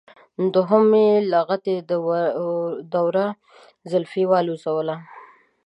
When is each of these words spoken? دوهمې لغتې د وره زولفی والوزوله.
دوهمې 0.53 1.07
لغتې 1.33 1.75
د 1.89 1.91
وره 3.03 3.27
زولفی 3.91 4.23
والوزوله. 4.31 4.95